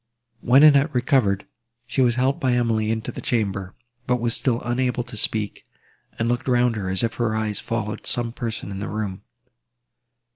[0.39, 1.45] When Annette recovered,
[1.85, 3.75] she was helped by Emily into the chamber,
[4.07, 5.67] but was still unable to speak,
[6.17, 9.21] and looked round her, as if her eyes followed some person in the room.